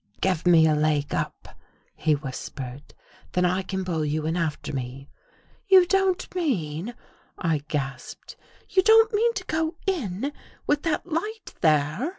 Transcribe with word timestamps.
"Give 0.21 0.47
me 0.47 0.65
a 0.65 0.73
leg 0.73 1.13
up," 1.13 1.49
he 1.95 2.13
whispered," 2.15 2.95
then 3.33 3.45
I 3.45 3.61
can 3.61 3.85
pull 3.85 4.03
you 4.03 4.25
in 4.25 4.35
after 4.35 4.73
me." 4.73 5.11
"You 5.67 5.85
don't 5.85 6.27
miean..." 6.31 6.95
I 7.37 7.59
gasped. 7.67 8.35
"You 8.67 8.81
don't 8.81 9.13
mean 9.13 9.31
to 9.35 9.43
go 9.45 9.75
in— 9.85 10.33
with 10.65 10.81
that 10.81 11.05
light 11.05 11.53
there? 11.61 12.09